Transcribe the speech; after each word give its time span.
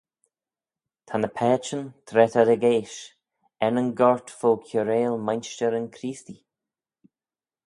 Ta 1.07 1.15
ny 1.17 1.29
paitçhyn, 1.37 1.83
tra 2.07 2.25
t'ad 2.31 2.49
ec 2.55 2.63
eash, 2.73 2.99
er 3.65 3.71
nyn 3.73 3.89
goyrt 3.99 4.29
fo 4.39 4.49
kiarail 4.67 5.13
Mainshteryn 5.25 5.87
Creestee. 5.95 6.43